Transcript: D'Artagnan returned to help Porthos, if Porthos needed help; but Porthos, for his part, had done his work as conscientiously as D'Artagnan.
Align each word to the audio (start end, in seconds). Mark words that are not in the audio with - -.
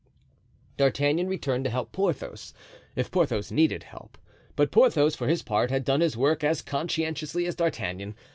D'Artagnan 0.77 1.27
returned 1.27 1.63
to 1.65 1.69
help 1.69 1.91
Porthos, 1.91 2.55
if 2.95 3.11
Porthos 3.11 3.51
needed 3.51 3.83
help; 3.83 4.17
but 4.55 4.71
Porthos, 4.71 5.13
for 5.15 5.27
his 5.27 5.43
part, 5.43 5.69
had 5.69 5.85
done 5.85 6.01
his 6.01 6.17
work 6.17 6.43
as 6.43 6.63
conscientiously 6.63 7.45
as 7.45 7.53
D'Artagnan. 7.53 8.15